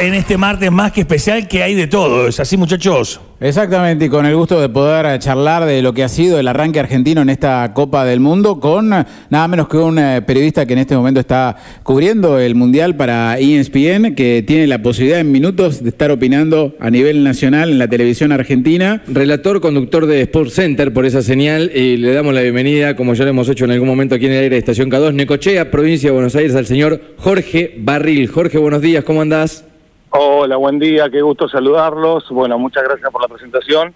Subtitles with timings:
[0.00, 2.28] en este martes más que especial que hay de todo.
[2.28, 3.20] ¿Es así, muchachos?
[3.40, 6.80] Exactamente, y con el gusto de poder charlar de lo que ha sido el arranque
[6.80, 10.80] argentino en esta Copa del Mundo con nada menos que un eh, periodista que en
[10.80, 15.90] este momento está cubriendo el Mundial para ESPN, que tiene la posibilidad en minutos de
[15.90, 19.02] estar opinando a nivel nacional en la televisión argentina.
[19.06, 23.22] Relator, conductor de Sports Center por esa señal, y le damos la bienvenida, como ya
[23.22, 26.08] lo hemos hecho en algún momento aquí en el aire de Estación K2, Necochea, provincia
[26.08, 28.26] de Buenos Aires, al señor Jorge Barril.
[28.26, 29.67] Jorge, buenos días, ¿cómo andás?
[30.10, 32.28] Hola, buen día, qué gusto saludarlos.
[32.30, 33.94] Bueno, muchas gracias por la presentación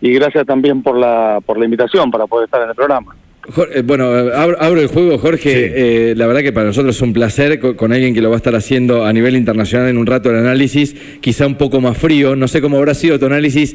[0.00, 3.16] y gracias también por la, por la invitación para poder estar en el programa.
[3.74, 6.10] Eh, bueno, abro, el juego, Jorge.
[6.10, 8.38] Eh, la verdad que para nosotros es un placer con, alguien que lo va a
[8.38, 12.36] estar haciendo a nivel internacional en un rato el análisis, quizá un poco más frío.
[12.36, 13.74] No sé cómo habrá sido tu análisis.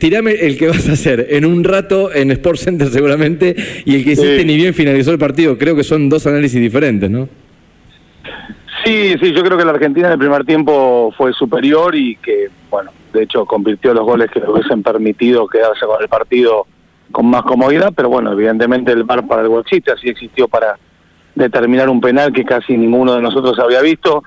[0.00, 3.54] tirame el que vas a hacer en un rato en Sports Center seguramente
[3.84, 5.58] y el que hiciste ni bien finalizó el partido.
[5.58, 7.28] Creo que son dos análisis diferentes, ¿no?
[8.84, 12.48] Sí, sí, yo creo que la Argentina en el primer tiempo fue superior y que,
[12.70, 16.66] bueno, de hecho convirtió los goles que le hubiesen permitido quedarse con el partido
[17.10, 20.78] con más comodidad, pero bueno, evidentemente el VAR para el gol existe, así existió para
[21.34, 24.22] determinar un penal que casi ninguno de nosotros había visto.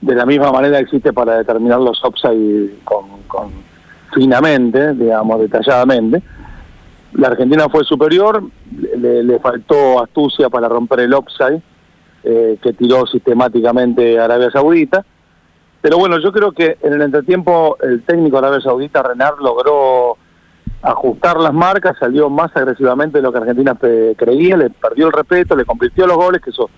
[0.00, 3.50] De la misma manera existe para determinar los offside con, con
[4.12, 6.22] finamente, digamos, detalladamente.
[7.14, 8.42] La Argentina fue superior,
[8.98, 11.62] le, le faltó astucia para romper el offside
[12.24, 15.04] eh, que tiró sistemáticamente Arabia Saudita.
[15.80, 20.16] Pero bueno, yo creo que en el entretiempo el técnico Arabia Saudita, Renard, logró
[20.82, 23.76] ajustar las marcas, salió más agresivamente de lo que Argentina
[24.16, 26.70] creía, le perdió el respeto, le convirtió los goles, que eso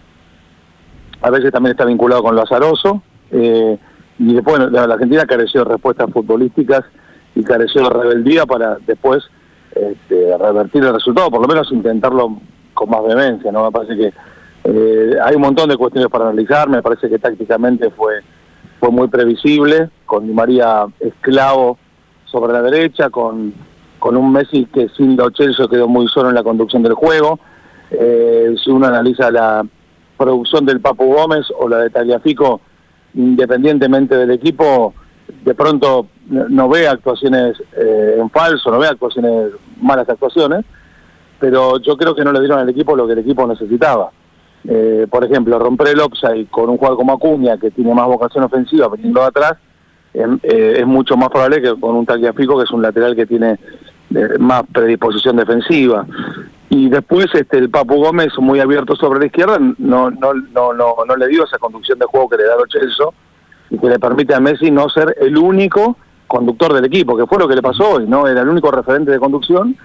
[1.23, 3.03] a veces también está vinculado con lo azaroso.
[3.31, 3.79] Eh,
[4.19, 6.85] y después la Argentina careció de respuestas futbolísticas
[7.35, 9.25] y careció de rebeldía para después
[9.75, 12.39] este, revertir el resultado, por lo menos intentarlo
[12.75, 13.65] con más vehemencia, ¿no?
[13.65, 14.13] Me parece que
[14.65, 18.21] eh, hay un montón de cuestiones para analizar, me parece que tácticamente fue,
[18.81, 21.79] fue muy previsible, con Di María esclavo
[22.25, 23.53] sobre la derecha, con,
[23.99, 27.39] con un Messi que sin Lo Celso quedó muy solo en la conducción del juego.
[27.91, 29.65] Eh, si uno analiza la
[30.17, 32.63] producción del Papu Gómez o la de Tagliafico,
[33.15, 34.95] independientemente del equipo,
[35.45, 40.65] de pronto no ve actuaciones eh, en falso, no ve actuaciones, malas actuaciones,
[41.39, 44.11] pero yo creo que no le dieron al equipo lo que el equipo necesitaba.
[44.67, 48.45] Eh, por ejemplo, romper el offside con un jugador como Acuña, que tiene más vocación
[48.45, 49.55] ofensiva viniendo de atrás,
[50.15, 53.27] em, eh, es mucho más probable que con un Tagliafico, que es un lateral que
[53.27, 53.59] tiene
[54.15, 56.07] eh, más predisposición defensiva.
[56.71, 60.95] Y después este el Papu Gómez, muy abierto sobre la izquierda, no, no, no, no,
[61.07, 63.13] no le dio esa conducción de juego que le da Lo Celso
[63.71, 67.39] y que le permite a Messi no ser el único conductor del equipo, que fue
[67.39, 68.27] lo que le pasó hoy, ¿no?
[68.27, 69.77] Era el único referente de conducción,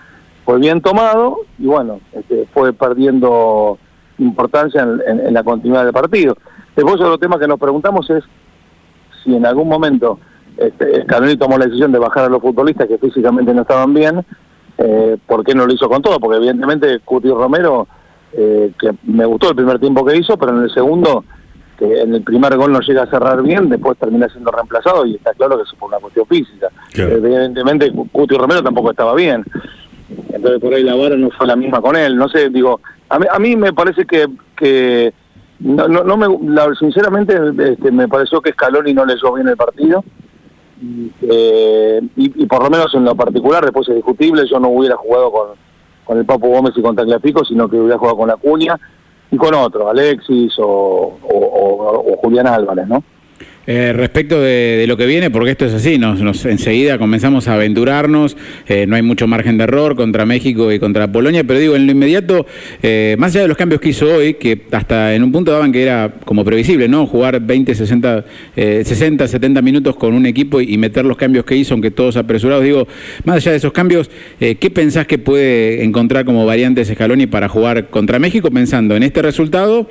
[0.45, 3.77] fue bien tomado y bueno, este, fue perdiendo
[4.19, 6.37] importancia en, la continuidad del partido.
[6.75, 8.23] Después otro tema que nos preguntamos es
[9.23, 10.19] si en algún momento
[10.57, 14.25] este, Scaloni tomó la decisión de bajar a los futbolistas que físicamente no estaban bien,
[14.77, 16.19] eh, ¿por qué no lo hizo con todo?
[16.19, 17.87] Porque evidentemente Cuti Romero,
[18.33, 21.25] eh, que me gustó el primer tiempo que hizo, pero en el segundo,
[21.77, 25.15] que en el primer gol no llega a cerrar bien, después termina siendo reemplazado y
[25.15, 26.69] está claro que eso fue una cuestión física.
[26.93, 29.43] Evidentemente Cuti Romero tampoco estaba bien.
[30.33, 32.15] Entonces por ahí la vara no fue la misma con él.
[32.15, 35.13] No sé, digo, a mí, a mí me parece que, que
[35.59, 36.27] no, no, me,
[36.79, 40.03] sinceramente este, me pareció que Scaloni no leyó bien el partido.
[41.21, 45.31] Eh, y, por lo menos en lo particular, después es discutible, yo no hubiera jugado
[45.31, 45.47] con,
[46.05, 48.37] con el Papo Gómez y con Tagliafico, sino que hubiera jugado con la
[49.31, 53.03] y con otro, Alexis o, o Julián Álvarez, ¿no?
[53.67, 58.35] Eh, respecto de, lo que viene, porque esto es así, nos, enseguida comenzamos a aventurarnos,
[58.67, 61.85] eh, no hay mucho margen de error contra México y contra Polonia, pero digo, en
[61.85, 62.47] lo inmediato,
[62.81, 65.71] eh, más allá de los cambios que hizo hoy, que hasta en un punto daban
[65.71, 67.05] que era como previsible, ¿no?
[67.05, 68.25] Jugar 20, 60,
[68.55, 72.63] 60, 70 minutos con un equipo y, meter los cambios que hizo, aunque todos apresurados,
[72.63, 72.87] digo,
[73.25, 74.09] más allá de esos cambios,
[74.39, 79.21] ¿qué pensás que puede encontrar como variantes Scaloni para jugar contra México pensando en este
[79.21, 79.87] resultado?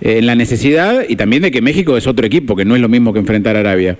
[0.00, 2.80] En eh, la necesidad y también de que México es otro equipo, que no es
[2.80, 3.96] lo mismo que enfrentar a Arabia.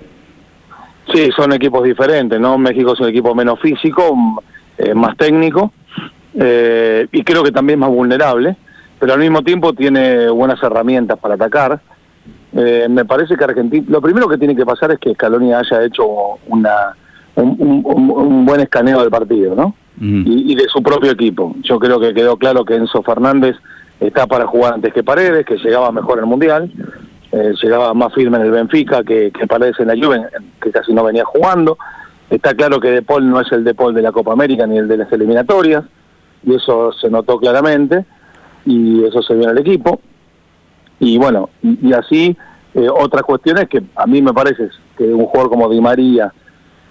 [1.13, 2.57] Sí, son equipos diferentes, ¿no?
[2.57, 4.41] México es un equipo menos físico,
[4.77, 5.71] eh, más técnico,
[6.33, 8.55] eh, y creo que también más vulnerable,
[8.99, 11.79] pero al mismo tiempo tiene buenas herramientas para atacar.
[12.53, 16.05] me parece que Argentina, lo primero que tiene que pasar es que Scaloni haya hecho
[16.47, 16.95] una,
[17.35, 19.75] un, buen escaneo del partido, ¿no?
[19.99, 21.55] y, y de su propio equipo.
[21.61, 23.55] Yo creo que quedó claro que Enzo Fernández
[23.99, 26.71] está para jugar antes que Paredes, que llegaba mejor el Mundial,
[27.31, 30.21] eh, llegaba más firme en el Benfica que, Paredes en la Juve,
[30.61, 31.77] que casi no venía jugando.
[32.29, 34.77] Está claro que De Paul no es el De Paul de la Copa América ni
[34.77, 35.83] el de las eliminatorias,
[36.43, 38.05] y eso se notó claramente,
[38.65, 39.99] y eso se vio en el equipo.
[40.99, 42.37] Y bueno, y, así
[42.77, 44.67] Eh, otra cuestión es que a mí me parece
[44.97, 46.33] que un jugador como Di María,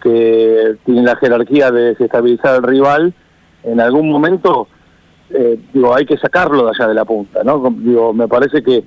[0.02, 3.12] que tiene la jerarquía de desestabilizar al rival,
[3.64, 4.66] en algún momento
[5.34, 7.74] eh, digo hay que sacarlo de allá de la punta, ¿no?
[7.78, 8.84] Digo, me parece que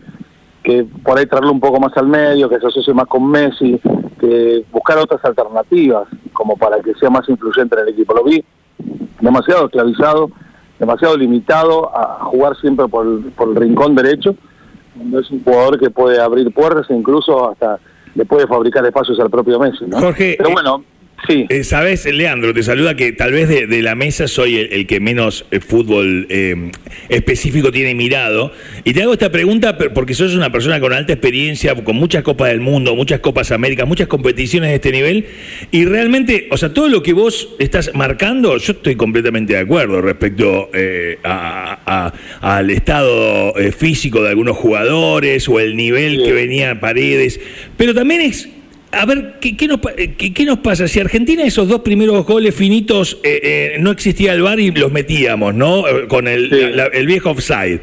[0.68, 3.80] que por ahí traerlo un poco más al medio, que se asocie más con Messi,
[4.20, 8.14] que buscar otras alternativas como para que sea más influyente en el equipo.
[8.14, 8.44] Lo vi
[9.22, 10.30] demasiado esclavizado,
[10.78, 14.36] demasiado limitado a jugar siempre por el, por el rincón derecho.
[15.14, 17.80] Es un jugador que puede abrir puertas e incluso hasta
[18.16, 19.86] le puede fabricar espacios al propio Messi.
[19.86, 20.00] ¿no?
[20.00, 20.84] Jorge, Pero eh, bueno,
[21.28, 21.46] Sí.
[21.50, 24.86] Eh, Sabes, Leandro, te saluda que tal vez de, de la mesa soy el, el
[24.88, 26.72] que menos eh, fútbol eh,
[27.10, 28.52] específico tiene mirado.
[28.84, 32.50] Y te hago esta pregunta porque sos una persona con alta experiencia, con muchas Copas
[32.50, 35.26] del Mundo, muchas Copas Américas, muchas competiciones de este nivel.
[35.72, 40.02] Y realmente, o sea, todo lo que vos estás marcando, yo estoy completamente de acuerdo
[40.02, 46.24] respecto eh, a- a- al estado físico de algunos jugadores o el nivel Sí.
[46.26, 47.40] que venía Paredes.
[47.76, 48.50] Pero también es
[48.92, 50.88] a ver, ¿qué, qué nos, eh, qué- qué nos pasa?
[50.88, 54.92] Si Argentina esos dos primeros goles finitos eh, eh, no existía el VAR y los
[54.92, 55.88] metíamos, ¿no?
[55.88, 56.56] Eh, Con el, Sí.
[56.76, 57.80] la- el viejo offside.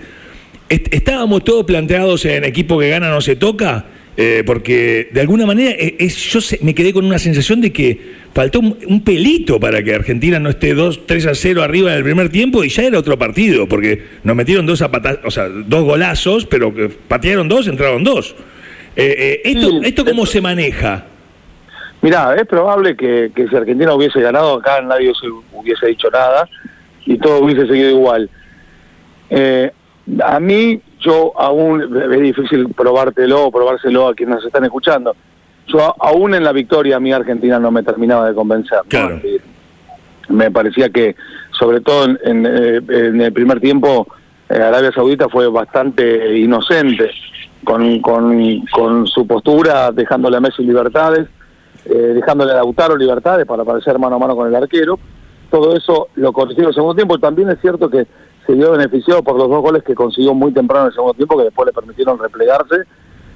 [0.68, 3.86] Est- ¿Estábamos todos planteados en equipo que gana no se toca?
[4.16, 7.98] Eh, porque de alguna manera es, yo se- me quedé con una sensación de que
[8.32, 11.98] faltó un, un pelito para que Argentina no esté 2, 3 a 0 arriba en
[11.98, 15.48] el primer tiempo y ya era otro partido, porque nos metieron dos, zapata- o sea,
[15.48, 16.72] dos golazos, pero
[17.08, 18.36] patearon dos, entraron dos.
[18.96, 19.80] Eh, eh, ¿esto, Sí.
[19.84, 21.04] ¿Esto cómo se maneja?
[22.02, 26.46] Mirá, es probable que, que si Argentina hubiese ganado acá nadie se hubiese dicho nada
[27.06, 28.28] y todo hubiese seguido igual.
[29.30, 29.70] Eh,
[30.22, 31.80] a mí, yo aún,
[32.12, 35.16] es difícil probártelo o probárselo a quienes nos están escuchando,
[35.66, 38.80] yo aún en la victoria a mí Argentina no me terminaba de convencer.
[40.28, 41.16] Me parecía que,
[41.58, 44.06] sobre todo en, en, eh, en el primer tiempo,
[44.50, 47.10] eh, Arabia Saudita fue bastante inocente
[47.64, 51.28] con, con, con su postura, dejándole a Messi libertades,
[51.84, 54.98] eh, dejándole a Lautaro libertades para aparecer mano a mano con el arquero.
[55.50, 57.18] Todo eso lo consiguió en el segundo tiempo.
[57.18, 58.06] También es cierto que
[58.46, 61.36] se vio beneficiado por los dos goles que consiguió muy temprano en el segundo tiempo,
[61.36, 62.82] que después le permitieron replegarse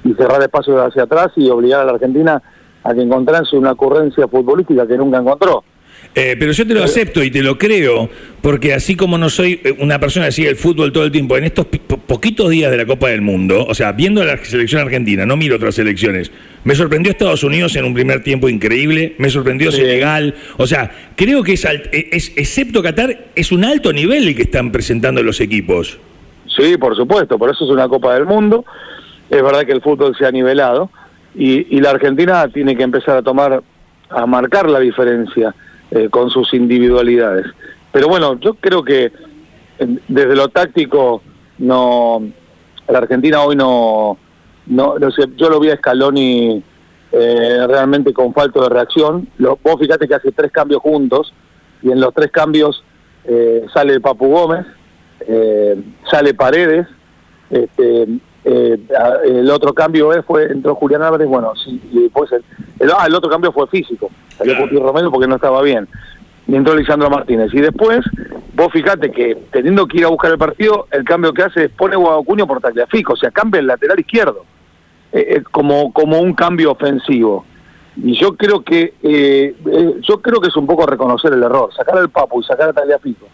[0.04, 2.42] y cerrar espacios hacia atrás y obligar a la Argentina
[2.84, 5.64] a que encontrase una ocurrencia futbolística que nunca encontró.
[6.14, 8.10] Eh, pero yo te lo acepto y te lo creo,
[8.40, 11.36] porque así como no soy eh, una persona que sigue el fútbol todo el tiempo,
[11.36, 14.80] en estos po- poquitos días de la Copa del Mundo, o sea, viendo la selección
[14.82, 16.32] argentina, no miro otras selecciones,
[16.64, 19.78] me sorprendió Estados Unidos en un primer tiempo increíble, me sorprendió Sí.
[19.82, 24.34] Senegal, o sea, creo que es, eh, es, excepto Qatar, es un alto nivel el
[24.34, 26.00] que están presentando los equipos.
[26.56, 28.64] Sí, por supuesto, por eso es una Copa del Mundo.
[29.30, 30.90] Es verdad que el fútbol se ha nivelado
[31.36, 33.62] y, y la Argentina tiene que empezar a tomar,
[34.10, 35.54] a marcar la diferencia
[35.90, 37.46] eh, con sus individualidades.
[37.92, 39.12] Pero bueno, yo creo que
[40.08, 41.22] desde lo táctico,
[41.58, 42.22] no,
[42.88, 44.18] la Argentina hoy no,
[44.66, 46.62] no, no sé, yo lo vi a Scaloni
[47.12, 49.28] eh, realmente con falta de reacción.
[49.38, 51.32] Lo, vos fíjate que hace tres cambios juntos
[51.82, 52.84] y en los tres cambios
[53.24, 54.66] eh, sale Papu Gómez,
[55.20, 55.76] eh,
[56.10, 56.86] sale Paredes,
[57.50, 58.08] este,
[58.48, 58.78] eh,
[59.24, 62.42] el otro cambio eh, fue entró Julián Álvarez, bueno, sí, y después el,
[62.78, 64.68] el- ah, el otro cambio fue físico, salió Claro.
[64.70, 65.86] Cuti Romero porque no estaba bien,
[66.46, 68.00] y entró Lisandro Martínez, y después
[68.54, 71.70] vos fíjate que teniendo que ir a buscar el partido, el cambio que hace es
[71.70, 74.44] pone Guadacuño por Tagliafico, o sea, cambia el lateral izquierdo,
[75.12, 77.44] eh, eh, como, como un cambio ofensivo.
[78.00, 81.70] Y yo creo que eh, eh, yo creo que es un poco reconocer el error,
[81.74, 83.26] sacar al Papu y sacar a Tagliafico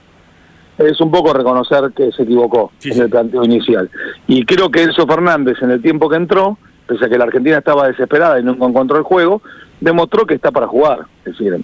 [0.79, 3.01] es un poco reconocer que se equivocó Sí, en sí.
[3.03, 3.89] el planteo inicial.
[4.27, 7.59] Y creo que Enzo Fernández, en el tiempo que entró, pese a que la Argentina
[7.59, 9.41] estaba desesperada y nunca encontró el juego,
[9.81, 11.01] demostró que está para jugar.
[11.25, 11.55] Es decir,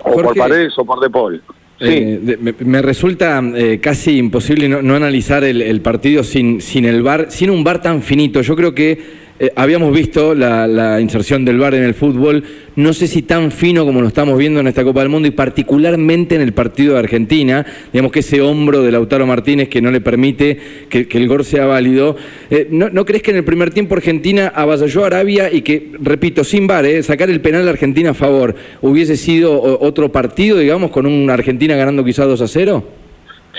[0.00, 1.42] o por Paredes o por De Paul.
[1.80, 1.86] Sí.
[1.86, 6.60] Eh, de- me, me resulta eh, casi imposible no, no analizar el, el partido sin,
[6.60, 8.40] sin el VAR, sin un VAR tan finito.
[8.42, 12.42] Yo creo que eh, habíamos visto la, inserción del VAR en el fútbol,
[12.76, 15.30] no sé si tan fino como lo estamos viendo en esta Copa del Mundo y
[15.30, 19.90] particularmente en el partido de Argentina, digamos que ese hombro de Lautaro Martínez que no
[19.90, 22.16] le permite que, el gol sea válido.
[22.50, 25.92] Eh, ¿no, ¿No crees que en el primer tiempo Argentina avasalló a Arabia y que,
[26.00, 30.58] repito, sin VAR, eh, sacar el penal de Argentina a favor, hubiese sido otro partido,
[30.58, 32.84] digamos, con una Argentina ganando quizás 2 a 0?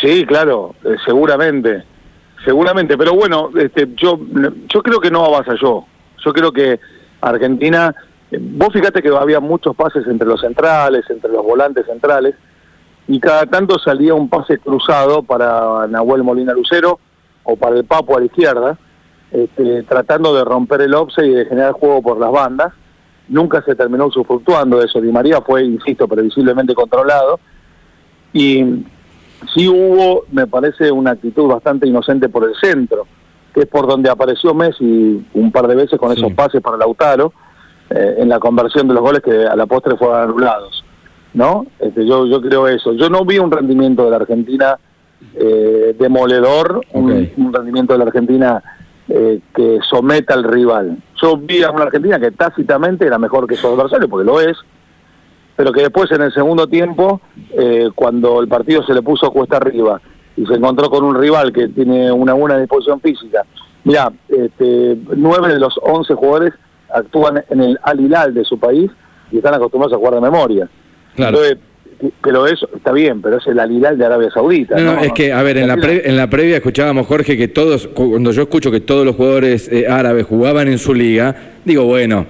[0.01, 1.83] Sí, claro, eh, seguramente,
[2.43, 2.97] seguramente.
[2.97, 4.19] Pero bueno, este, yo,
[4.67, 5.85] yo creo que no avasalló.
[6.23, 6.79] Yo creo que
[7.21, 7.93] Argentina,
[8.31, 12.35] vos fíjate que había muchos pases entre los centrales, entre los volantes centrales,
[13.07, 16.99] y cada tanto salía un pase cruzado para Nahuel Molina Lucero
[17.43, 18.77] o para el Papo a la izquierda,
[19.31, 22.73] este, tratando de romper el offset y de generar juego por las bandas.
[23.27, 25.01] Nunca se terminó usufructuando de eso.
[25.01, 27.39] Di María fue, insisto, previsiblemente controlado.
[28.33, 28.85] Y
[29.53, 33.07] sí hubo, me parece, una actitud bastante inocente por el centro.
[33.53, 37.33] que es por donde apareció Messi un par de veces con esos pases para Lautaro,
[37.89, 40.83] eh, en la conversión de los goles que a la postre fueron anulados.
[41.33, 41.65] ¿no?
[41.79, 42.93] Este, yo, yo creo eso.
[42.93, 44.77] Yo no vi un rendimiento de la Argentina
[45.35, 48.63] eh, demoledor, un, un, rendimiento de la Argentina
[49.07, 50.97] eh, que someta al rival.
[51.21, 54.57] Yo vi a una Argentina que tácitamente era mejor que su adversario, porque lo es,
[55.59, 57.19] pero que después en el segundo tiempo,
[57.51, 59.99] eh, cuando el partido se le puso cuesta arriba
[60.37, 63.43] y se encontró con un rival que tiene una buena disposición física,
[63.83, 66.53] mira, este, nueve de los once jugadores
[66.89, 68.89] actúan en el Al de su país
[69.33, 70.69] y están acostumbrados a jugar de memoria.
[71.17, 71.39] Claro.
[72.21, 74.79] pero eso está bien, pero es el Alilal de Arabia Saudita.
[74.79, 78.31] No, es que, a ver, en la, en la previa escuchábamos, Jorge, que todos, cuando
[78.31, 81.35] yo escucho que todos los jugadores eh, árabes jugaban en su liga,
[81.65, 82.27] digo, bueno,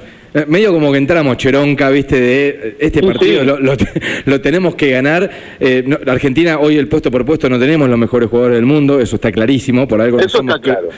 [0.47, 3.43] medio como que entramos cheronca, viste, de eh, este partido
[4.25, 5.29] Lo, tenemos que ganar.
[5.59, 9.15] Eh, Argentina hoy el puesto por puesto no tenemos los mejores jugadores del mundo, eso
[9.15, 10.89] está clarísimo, por algo eso está claro.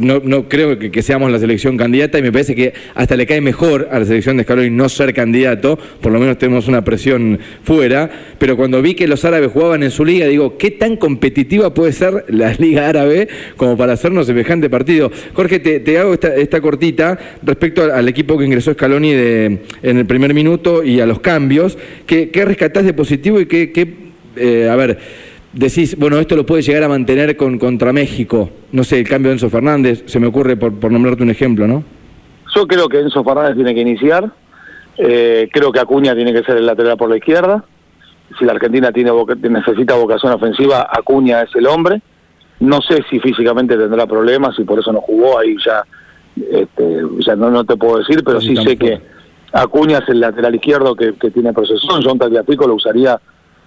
[0.00, 3.88] no, creo que, seamos la selección candidata y me parece que hasta le cae mejor
[3.90, 8.10] a la selección de Scaloni no ser candidato, por lo menos tenemos una presión fuera,
[8.38, 11.92] pero cuando vi que los árabes jugaban en su liga, digo, ¿qué tan competitiva puede
[11.92, 15.10] ser la liga árabe como para hacernos semejante partido?
[15.32, 20.06] Jorge, te, hago esta, cortita respecto al, al equipo que ingresó Scaloni de, en el
[20.06, 21.76] primer minuto y a los cambios.
[22.06, 24.98] ¿Qué, qué rescatás de positivo y qué, eh, a ver,
[25.52, 28.48] decís, bueno, esto lo puede llegar a mantener con, contra México?
[28.72, 31.66] No sé, el cambio de Enzo Fernández, se me ocurre por, por nombrarte un ejemplo,
[31.66, 31.84] ¿no?
[32.54, 34.32] Yo creo que Enzo Fernández tiene que iniciar.
[34.96, 37.62] Eh, creo que Acuña tiene que ser el lateral por la izquierda.
[38.38, 39.10] Si la Argentina tiene
[39.42, 42.00] necesita vocación ofensiva, Acuña es el hombre.
[42.60, 45.38] No sé si físicamente tendrá problemas y por eso no jugó.
[45.38, 45.84] Ahí ya
[46.36, 49.00] este, ya no, no te puedo decir, pero sí sé que
[49.52, 52.02] Acuña es el lateral izquierdo que, tiene procesión.
[52.04, 53.20] John Tagliafico lo usaría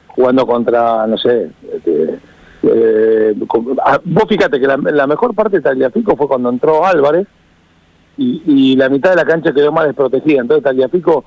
[0.07, 1.49] jugando contra, no sé.
[1.73, 2.19] Este,
[2.63, 3.35] eh,
[3.85, 7.27] ah, vos fíjate que la, mejor parte de Tagliafico fue cuando entró Álvarez
[8.17, 10.41] y, la mitad de la cancha quedó más desprotegida.
[10.41, 11.25] Entonces Tagliafico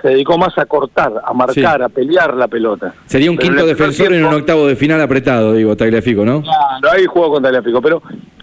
[0.00, 2.92] se dedicó más a cortar, a marcar, a pelear la pelota.
[3.06, 6.42] Sería un quinto defensor en un octavo de final apretado, digo, Tagliafico, ¿no?
[6.42, 8.02] Claro, ahí jugó con Tagliafico, pero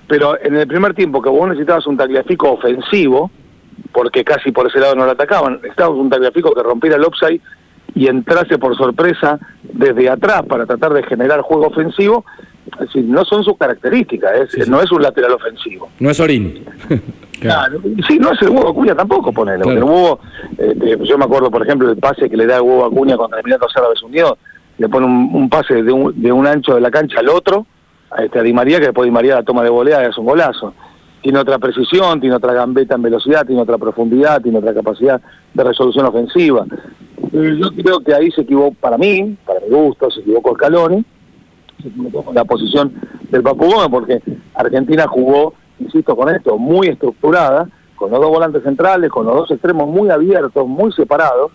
[0.10, 3.30] pero en el primer tiempo que vos necesitabas un tagliafico ofensivo,
[3.94, 7.40] porque casi por ese lado no lo atacaban, necesitabas un tagliafico que rompiera el offside
[7.94, 12.26] y entrase por sorpresa desde atrás para tratar de generar juego ofensivo,
[12.80, 14.32] es no son sus características,
[14.68, 15.90] no es un lateral ofensivo.
[16.00, 16.66] No es Orín.
[17.40, 17.80] claro.
[18.08, 19.64] Sí, no es el huevo Acuña tampoco, ponele.
[19.64, 20.20] El huevo,
[20.58, 23.40] este, yo me acuerdo, por ejemplo, el pase que le da el huevo Acuña contra
[23.40, 24.38] Emiratos Árabes Unidos,
[24.78, 27.66] le pone un, pase de un, de un ancho de la cancha al otro,
[28.12, 30.26] a, este, a Di María, que después Di María la toma de volea hace un
[30.26, 30.74] golazo.
[31.22, 35.22] Tiene otra precisión, tiene otra gambeta en velocidad, tiene otra profundidad, tiene otra capacidad
[35.54, 36.66] de resolución ofensiva.
[37.32, 41.04] Yo creo que ahí se equivocó, para mí, para mi gusto, se equivocó Scaloni,
[41.82, 42.94] se equivocó con la posición
[43.30, 44.22] del Papu Gómez, porque
[44.54, 49.52] Argentina jugó, insisto con esto, muy estructurada, con los dos volantes centrales, con los dos
[49.52, 51.52] extremos muy abiertos, muy separados,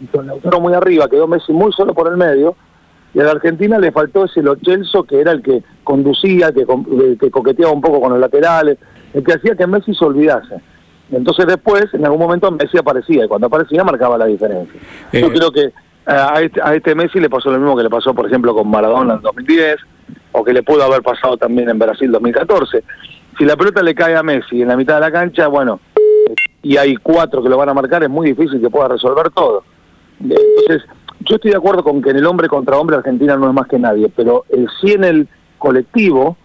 [0.00, 2.54] y con Lautaro muy arriba, quedó Messi muy solo por el medio,
[3.12, 6.64] y a la Argentina le faltó ese Lochelso que era el que conducía, que,
[7.18, 8.78] que coqueteaba un poco con los laterales,
[9.12, 10.60] el que hacía que Messi se olvidase.
[11.10, 14.80] Entonces después, en algún momento Messi aparecía, y cuando aparecía marcaba la diferencia.
[15.12, 15.32] Yo eh.
[15.34, 15.72] creo que
[16.06, 18.68] a este, a este Messi le pasó lo mismo que le pasó, por ejemplo, con
[18.70, 19.76] Maradona en 2010,
[20.32, 22.84] o que le pudo haber pasado también en Brasil 2014.
[23.38, 25.80] Si la pelota le cae a Messi en la mitad de la cancha, bueno,
[26.62, 29.64] y hay cuatro que lo van a marcar, es muy difícil que pueda resolver todo.
[30.20, 30.88] Entonces,
[31.30, 33.68] yo estoy de acuerdo con que en el hombre contra hombre Argentina no es más
[33.68, 36.36] que nadie, pero el sí en el colectivo,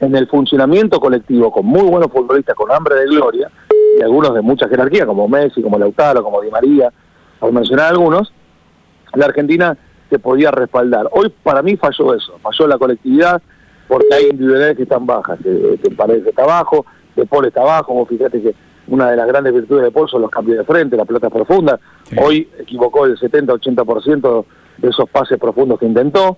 [0.00, 3.48] en el funcionamiento colectivo, con muy buenos futbolistas, con hambre de gloria,
[3.96, 6.92] y algunos de mucha jerarquía, como Messi, como Lautaro, como Di María,
[7.38, 8.32] por mencionar algunos,
[9.14, 9.78] la Argentina
[10.10, 11.08] se podía respaldar.
[11.12, 13.40] Hoy para mí falló eso, falló la colectividad,
[13.86, 17.94] porque hay individualidades que están bajas, que, que parece está abajo, De Paul está abajo,
[17.94, 18.52] vos fíjate que
[18.88, 21.78] una de las grandes virtudes de Paul son los cambios de frente, la pelota profunda.
[22.22, 24.44] Hoy equivocó el 70-80%
[24.78, 26.36] de esos pases profundos que intentó.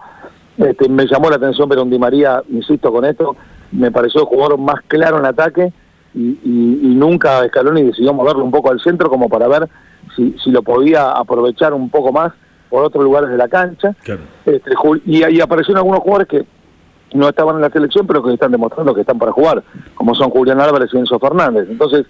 [0.57, 3.37] Este, me llamó la atención pero un Di María, insisto con esto,
[3.73, 5.73] me pareció el jugador más claro en ataque
[6.15, 9.69] y, y, nunca Scaloni decidió moverlo un poco al centro como para ver
[10.15, 12.33] si, si lo podía aprovechar un poco más
[12.71, 13.95] por otros lugares de la cancha.
[14.47, 14.71] Este,
[15.05, 16.47] y, y aparecieron algunos jugadores que
[17.13, 19.63] no estaban en la selección pero que están demostrando que están para jugar,
[19.95, 21.67] como son Julián Álvarez y Enzo Fernández.
[21.69, 22.07] Entonces,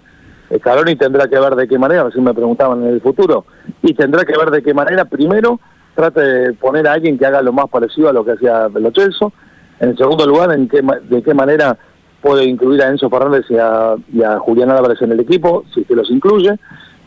[0.55, 3.45] Scaloni tendrá que ver de qué manera, si me preguntaban en el futuro,
[3.81, 5.59] y tendrá que ver de qué manera, primero,
[5.95, 8.91] trate de poner a alguien que haga lo más parecido a lo que hacía Lo
[8.91, 9.33] Chelso,
[9.79, 11.77] en segundo lugar, en qué, de qué manera
[12.21, 16.09] puede incluir a Enzo Fernández y a, Julián Álvarez en el equipo, si que los
[16.09, 16.57] incluye,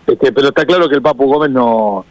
[0.06, 2.04] este, pero está claro que el Papu Gómez no,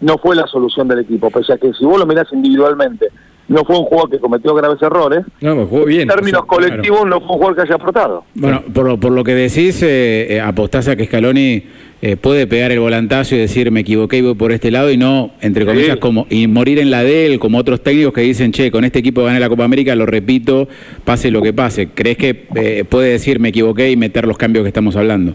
[0.00, 3.10] no fue la solución del equipo, pese a que si vos lo mirás individualmente
[3.48, 5.24] no fue un jugador que cometió graves errores.
[5.40, 6.02] No, me jugó bien.
[6.02, 8.24] En términos O sea, colectivos, no fue un jugador que haya aportado.
[8.34, 11.62] Bueno, por, lo- por lo que decís, eh, eh, apostás a que Scaloni
[12.02, 14.96] eh, puede pegar el volantazo y decir me equivoqué y voy por este lado y
[14.96, 16.00] no, entre comillas, Sí.
[16.00, 18.98] como y morir en la de él, como otros técnicos que dicen, che, con este
[18.98, 20.68] equipo gané la Copa América, lo repito,
[21.04, 21.88] pase lo que pase.
[21.94, 25.34] ¿Crees que eh, puede decir me equivoqué y meter los cambios que estamos hablando?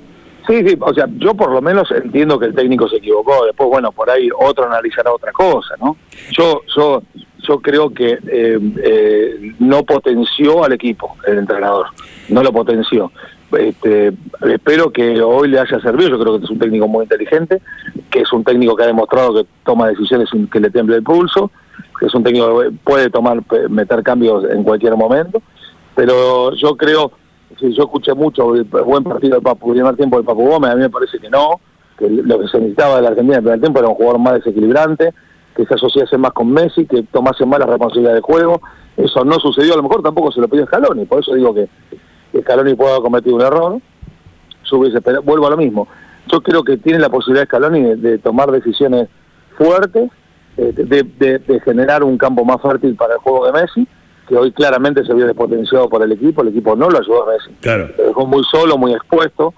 [0.49, 3.45] Sí, sí, o sea, yo por lo menos entiendo que el técnico se equivocó.
[3.45, 5.95] Después, bueno, por ahí otro analizará otra cosa, ¿no?
[6.31, 7.03] Yo, yo,
[7.37, 11.85] yo creo que eh, eh, no potenció al equipo el entrenador,
[12.29, 13.11] no lo potenció.
[13.51, 16.09] Este, espero que hoy le haya servido.
[16.09, 17.61] Yo creo que es un técnico muy inteligente,
[18.09, 21.03] que es un técnico que ha demostrado que toma decisiones sin que le temble el
[21.03, 21.51] pulso,
[21.99, 25.43] que es un técnico que puede tomar, meter cambios en cualquier momento.
[25.93, 27.11] Pero yo creo
[27.57, 28.53] Sí, yo escuché mucho
[28.85, 31.59] buen partido del Papu, primer tiempo del Papu Gómez, a mí me parece que no,
[31.97, 34.19] que lo que se necesitaba de la Argentina en el primer tiempo era un jugador
[34.19, 35.13] más desequilibrante,
[35.55, 38.61] que se asociase más con Messi, que tomase más la responsabilidad del juego.
[38.95, 41.67] Eso no sucedió, a lo mejor tampoco se lo pidió Scaloni, por eso digo que,
[42.31, 43.81] que Scaloni puede haber cometido un error.
[44.65, 45.87] Yo esperado- vuelvo a lo mismo.
[46.27, 49.09] Yo creo que tiene la posibilidad Scaloni de, tomar decisiones
[49.57, 50.11] fuertes,
[50.57, 53.87] eh, de generar un campo más fértil para el juego de Messi,
[54.29, 57.33] que hoy claramente se vio despotenciado por el equipo, el equipo no lo ayudó a
[57.33, 57.89] Messi Claro.
[57.97, 59.53] lo dejó muy solo, muy expuesto.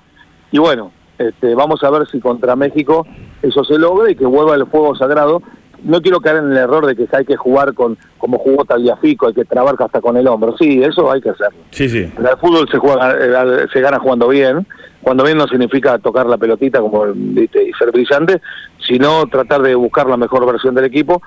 [0.52, 3.06] Y bueno, este, vamos a ver si contra México
[3.42, 5.44] eso se logra y que vuelva el fuego sagrado.
[5.84, 9.28] No quiero caer en el error de que hay que jugar con como jugó Tagliafico,
[9.28, 10.56] hay que trabar hasta con el hombro.
[10.58, 11.58] Sí, eso hay que hacerlo.
[11.72, 12.12] Sí, sí.
[12.16, 14.66] Pero el fútbol se juega, eh, se gana jugando bien.
[15.02, 17.64] Cuando bien no significa tocar la pelotita como ¿viste?
[17.68, 18.40] y ser brillante,
[18.88, 21.22] sino tratar de buscar la mejor versión del equipo.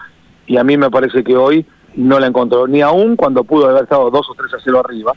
[0.46, 3.84] Y a mí me parece que hoy no la encontró, ni aún cuando pudo haber
[3.84, 5.12] estado dos o tres a cero arriba.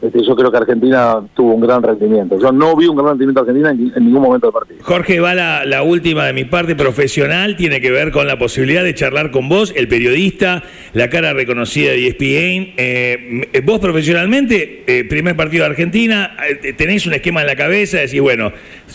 [0.00, 2.38] Este, yo creo que Argentina tuvo un gran rendimiento.
[2.38, 4.78] Yo no vi un gran rendimiento de Argentina en, ningún momento del partido.
[4.82, 8.94] Jorge, va la, última de mi parte profesional, tiene que ver con la posibilidad de
[8.94, 10.62] charlar con vos, el periodista,
[10.92, 12.74] la cara reconocida de ESPN.
[12.76, 17.98] Eh, vos profesionalmente, eh, primer partido de Argentina, eh, tenéis un esquema en la cabeza,
[17.98, 18.52] decís, bueno,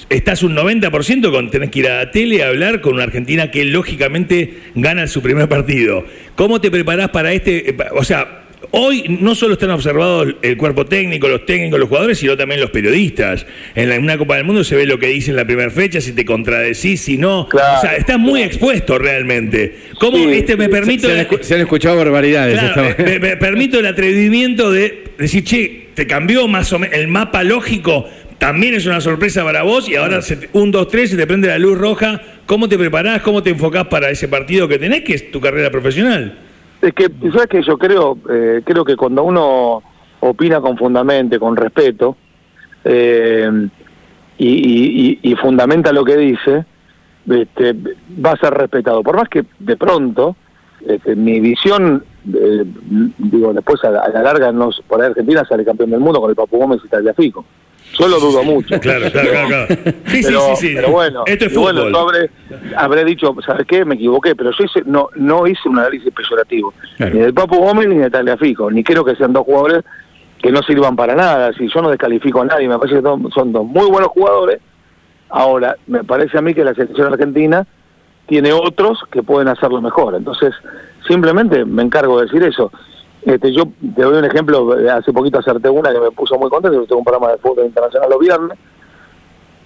[0.09, 3.51] estás un 90% con tenés que ir a la tele a hablar con una Argentina
[3.51, 6.03] que lógicamente gana su primer partido.
[6.35, 7.69] ¿Cómo te preparás para este?
[7.69, 8.42] eh, O sea,
[8.75, 12.71] Hoy no solo están observados el cuerpo técnico, los técnicos, los jugadores, sino también los
[12.71, 13.45] periodistas.
[13.75, 15.69] En, la- en una Copa del Mundo se ve lo que dice en la primera
[15.69, 17.47] fecha, si te contradecís, si no.
[17.49, 19.75] Claro, o sea, estás muy expuesto realmente.
[19.99, 21.07] ¿Cómo Sí, este me permito...
[21.07, 22.59] Se han, escu- se han escuchado barbaridades.
[22.59, 27.07] Claro, me, me permito el atrevimiento de decir, che, te cambió más o menos el
[27.07, 28.09] mapa lógico,
[28.39, 31.47] también es una sorpresa para vos y ahora se un, dos, tres, se te prende
[31.47, 32.21] la luz roja.
[32.47, 33.21] ¿Cómo te preparás?
[33.21, 36.39] ¿Cómo te enfocás para ese partido que tenés, que es tu carrera profesional?
[36.83, 39.81] Es que, ¿sabes que Yo creo, eh, creo que cuando uno
[40.19, 42.17] opina con fundamento, con respeto,
[42.83, 43.49] eh,
[44.37, 46.65] y, y- y- y fundamenta lo que dice,
[47.29, 47.73] este,
[48.23, 49.01] va a ser respetado.
[49.01, 50.35] Por más que de pronto,
[50.85, 52.65] este, mi visión, eh,
[53.17, 56.19] digo, después a la, a la larga, no, por ahí Argentina sale campeón del mundo
[56.19, 57.45] con el Papu Gómez y Tagliafico.
[57.99, 58.79] Yo lo dudo mucho.
[58.79, 59.47] Claro, claro, claro.
[59.47, 59.67] claro.
[60.07, 60.73] Sí, pero, sí, sí, sí.
[60.75, 62.29] pero bueno, Esto es bueno, yo habré,
[62.75, 63.85] habré dicho, ¿sabes qué?
[63.85, 67.13] Me equivoqué, pero yo hice, no, no hice un análisis peyorativo, Claro.
[67.13, 69.83] ni del Papu Gómez ni de Tagliafico, ni creo que sean dos jugadores
[70.41, 73.31] que no sirvan para nada, si yo no descalifico a nadie, me parece que son,
[73.31, 74.59] son dos muy buenos jugadores,
[75.29, 77.65] ahora, me parece a mí que la selección argentina
[78.27, 80.53] tiene otros que pueden hacerlo mejor, entonces,
[81.07, 82.71] simplemente me encargo de decir eso.
[83.25, 83.63] Este, yo
[83.95, 86.85] te doy un ejemplo, eh, hace poquito acerté una que me puso muy contento, yo
[86.85, 88.57] tengo un programa de fútbol internacional los viernes,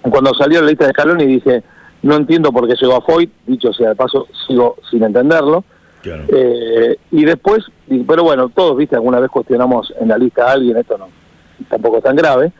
[0.02, 1.62] cuando salió la lista de Scaloni dije,
[2.02, 5.64] no entiendo por qué llegó a Foyt, dicho sea de paso, sigo sin entenderlo.
[6.02, 6.22] Claro.
[6.28, 10.52] Eh, y después, y- pero bueno, todos, viste, alguna vez cuestionamos en la lista a
[10.52, 11.08] alguien, esto no,
[11.68, 12.52] tampoco es tan grave.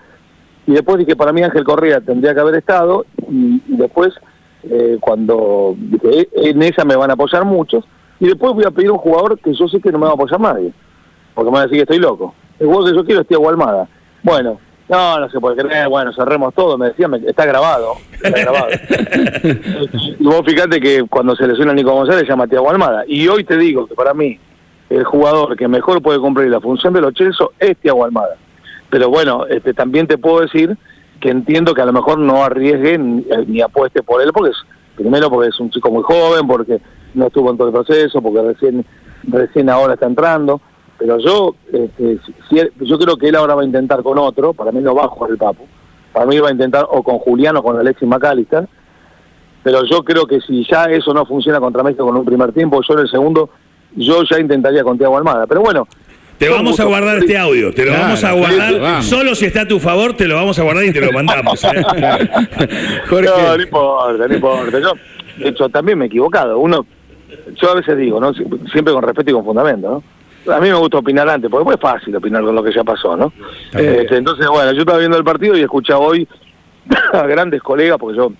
[0.66, 4.12] Y después dije, para mí Ángel Correa tendría que haber estado, y, y después,
[4.64, 7.84] eh, cuando dije, "Eh, en esa me van a apoyar muchos,
[8.18, 10.14] y después voy a pedir un jugador que yo sé que no me va a
[10.14, 10.72] apoyar nadie,
[11.38, 12.34] porque me van a decir que estoy loco.
[12.58, 13.86] El jugador que yo quiero es Tiago Almada.
[14.24, 18.66] Bueno, no, no se puede creer, bueno, cerremos todo, me decían, está grabado, está grabado.
[20.18, 23.04] y vos fíjate que cuando se lesiona Nico González llama a Tiago Almada.
[23.06, 24.36] Y hoy te digo que para mí
[24.90, 28.34] el jugador que mejor puede cumplir la función de los Chelsea es Tiago Almada.
[28.90, 30.76] Pero bueno, este, también te puedo decir
[31.20, 34.50] que entiendo que a lo mejor no arriesgue ni, eh, ni apueste por él, porque
[34.50, 34.56] es,
[34.96, 36.80] primero porque es un chico muy joven, porque
[37.14, 38.84] no estuvo en todo el proceso, porque recién,
[39.22, 40.60] recién ahora está entrando.
[40.98, 42.18] Pero yo, este,
[42.50, 44.94] si- él- yo creo que él ahora va a intentar con otro, para mí no
[44.94, 45.64] va a jugar el Papu,
[46.12, 48.66] para mí va a intentar o con Julián o con Alexis McAllister,
[49.62, 52.80] pero yo creo que si ya eso no funciona contra México con un primer tiempo,
[52.86, 53.50] yo en el segundo,
[53.94, 55.46] yo ya intentaría con Tiago Almada.
[55.46, 55.86] Pero bueno,
[56.38, 58.80] Te vamos a guardar este audio, te lo Claro, vamos a sí, guardar.
[58.80, 59.06] vamos.
[59.06, 61.62] Solo si está a tu favor, te lo vamos a guardar y te lo mandamos.
[61.64, 61.68] ¿eh?
[63.08, 64.78] Jorge, No, no importa, no importa.
[64.80, 64.92] Yo,
[65.38, 66.58] de hecho, también me he equivocado.
[66.58, 66.86] Uno,
[67.60, 68.32] yo a veces digo, ¿no?
[68.34, 70.02] Sie- Siempre con respeto y con fundamento, ¿no?
[70.48, 73.16] A mí me gusta opinar antes, porque es fácil opinar con lo que ya pasó,
[73.16, 73.32] ¿no?
[73.74, 76.26] Eh, Este, entonces, bueno, yo estaba viendo el partido y escuchaba hoy
[77.12, 78.32] a grandes colegas, porque yo,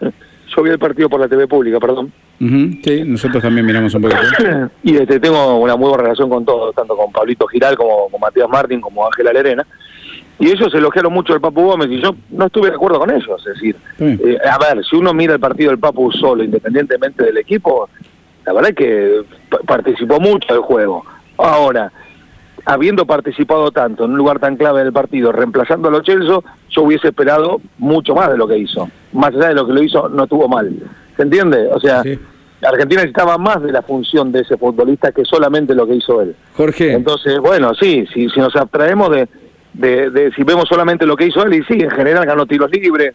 [0.56, 4.02] yo vi el partido por la TV pública, perdón, Ujú, Sí, nosotros también miramos un
[4.02, 4.20] poquito.
[4.82, 8.20] y este, tengo una muy buena relación con todos, tanto con Pablito Giral como con
[8.20, 9.64] Matías Martín, como Ángela Lerena,
[10.40, 13.40] y ellos elogiaron mucho al Papu Gómez y yo no estuve de acuerdo con ellos,
[13.46, 17.36] es decir, eh, a ver, si uno mira el partido del Papu solo, independientemente del
[17.38, 17.88] equipo,
[18.44, 21.04] la verdad es que pa- participó mucho del juego.
[21.38, 21.92] Ahora,
[22.64, 26.82] habiendo participado tanto en un lugar tan clave del partido, reemplazando a Lo Celso, yo
[26.82, 28.88] hubiese esperado mucho más de lo que hizo.
[29.12, 30.72] Más allá de lo que lo hizo, no estuvo mal.
[31.16, 31.68] ¿Se entiende?
[31.72, 32.18] O sea, Sí.
[32.62, 36.34] Argentina necesitaba más de la función de ese futbolista que solamente lo que hizo él.
[36.56, 39.28] Jorge, Entonces, bueno, sí, si, si nos abstraemos de,
[39.74, 42.70] de, de si vemos solamente lo que hizo él, y sí, en general ganó tiros
[42.70, 43.12] libres,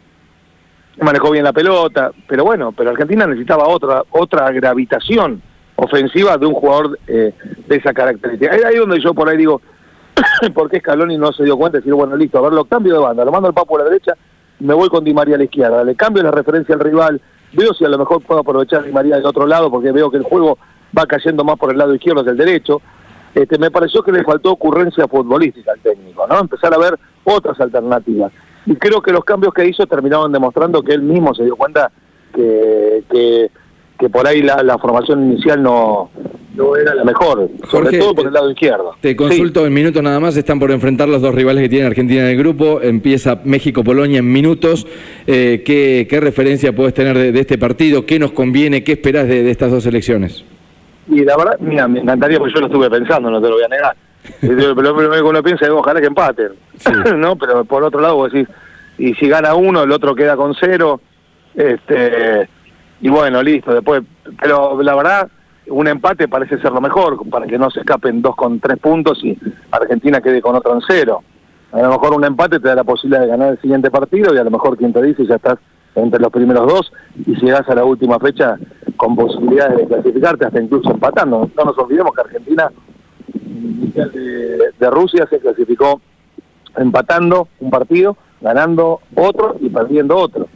[1.02, 5.42] manejó bien la pelota, pero bueno, pero Argentina necesitaba otra otra gravitación
[5.80, 7.34] ofensiva de un jugador eh,
[7.68, 8.56] de esa característica.
[8.56, 9.62] Es donde yo por ahí digo,
[10.54, 12.94] ¿por qué Scaloni no se dio cuenta de decir, bueno, listo, a ver, lo cambio
[12.94, 14.14] de banda, lo mando al Papo a la derecha,
[14.60, 17.22] me voy con Di María a la izquierda, le cambio la referencia al rival,
[17.54, 20.12] veo si a lo mejor puedo aprovechar a Di María del otro lado, porque veo
[20.12, 20.58] que el juego
[20.98, 22.82] va cayendo más por el lado izquierdo que el derecho.
[23.34, 26.40] Este, me pareció que le faltó ocurrencia futbolística al técnico, ¿no?
[26.40, 28.32] Empezar a ver otras alternativas.
[28.66, 31.92] Y creo que los cambios que hizo terminaban demostrando que él mismo se dio cuenta
[32.34, 33.52] que, que,
[34.00, 36.10] que por ahí la, la formación inicial no,
[36.56, 38.96] no era la mejor, sobre Jorge, todo por el lado izquierdo.
[39.02, 40.38] te consulto en minutos nada más.
[40.38, 42.82] Están por enfrentar los dos rivales que tiene Argentina en el grupo.
[42.82, 44.88] Empieza México-Polonia en minutos.
[45.28, 48.06] Eh, ¿qué, qué referencia puedes tener de, de este partido?
[48.06, 48.84] ¿Qué nos conviene?
[48.86, 50.46] ¿Qué esperás de, de estas dos elecciones?
[51.10, 53.64] Y la verdad, mira, me encantaría, porque yo lo estuve pensando, no te lo voy
[53.64, 53.96] a negar.
[54.42, 56.52] Pero lo primero que uno piensa es ojalá que empaten,
[57.18, 57.36] ¿no?
[57.36, 58.48] Pero por otro lado, vos decís,
[58.98, 61.02] y si gana uno, el otro queda con cero,
[61.56, 62.48] este
[63.02, 64.04] y bueno, listo, después,
[64.40, 65.30] pero la verdad,
[65.68, 69.24] un empate parece ser lo mejor, para que no se escapen dos con tres puntos
[69.24, 69.38] y
[69.72, 71.22] Argentina quede con otro en cero.
[71.72, 74.38] A lo mejor un empate te da la posibilidad de ganar el siguiente partido y
[74.38, 75.60] a lo mejor quien te dice ya estás
[75.96, 76.92] entre los primeros dos
[77.26, 78.58] y llegas a la última fecha
[78.98, 81.50] con posibilidades de clasificarte hasta incluso empatando.
[81.56, 82.72] No nos olvidemos que Argentina
[83.94, 86.02] de, de Rusia se clasificó
[86.76, 90.48] empatando un partido, ganando otro y perdiendo otro.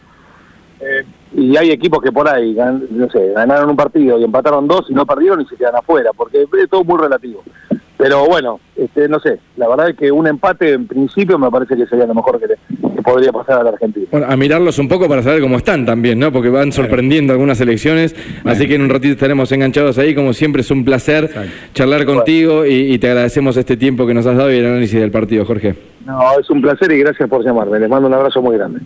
[0.83, 2.55] Eh, y hay equipos que por ahí,
[2.91, 6.11] no sé, ganaron un partido y empataron dos y no perdieron y se quedan afuera,
[6.15, 7.43] porque es todo muy relativo.
[7.97, 11.75] Pero bueno, este, no sé, la verdad es que un empate en principio me parece
[11.77, 12.57] que sería lo mejor que, le-
[12.95, 14.07] que podría pasar a la Argentina.
[14.11, 16.31] Bueno, a mirarlos un poco para saber cómo están también, ¿no?
[16.31, 18.13] Porque van sorprendiendo algunas elecciones.
[18.43, 20.13] Así que en un ratito estaremos enganchados ahí.
[20.15, 21.29] Como siempre, es un placer
[21.73, 24.99] charlar contigo y, y te agradecemos este tiempo que nos has dado y el análisis
[24.99, 25.75] del partido, Jorge.
[26.05, 27.79] No, es un placer y gracias por llamarme.
[27.79, 28.81] Les mando un abrazo muy grande.